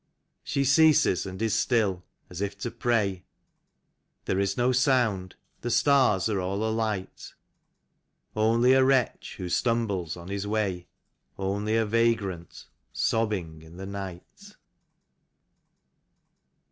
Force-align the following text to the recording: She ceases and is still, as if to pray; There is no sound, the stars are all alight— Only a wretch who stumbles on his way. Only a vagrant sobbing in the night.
She 0.43 0.63
ceases 0.63 1.27
and 1.27 1.39
is 1.43 1.53
still, 1.53 2.03
as 2.27 2.41
if 2.41 2.57
to 2.61 2.71
pray; 2.71 3.23
There 4.25 4.39
is 4.39 4.57
no 4.57 4.71
sound, 4.71 5.35
the 5.59 5.69
stars 5.69 6.27
are 6.27 6.41
all 6.41 6.63
alight— 6.67 7.35
Only 8.35 8.73
a 8.73 8.83
wretch 8.83 9.35
who 9.37 9.47
stumbles 9.47 10.17
on 10.17 10.29
his 10.29 10.47
way. 10.47 10.87
Only 11.37 11.77
a 11.77 11.85
vagrant 11.85 12.65
sobbing 12.91 13.61
in 13.61 13.77
the 13.77 13.85
night. 13.85 14.55